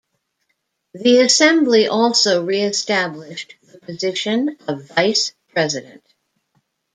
The 0.95 1.19
Assembly 1.19 1.87
also 1.87 2.43
reestablished 2.43 3.53
the 3.71 3.77
position 3.81 4.57
of 4.67 4.85
vice 4.87 5.31
president. 5.49 6.01